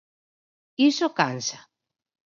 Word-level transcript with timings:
Iso 0.89 1.07
cansa. 1.19 1.59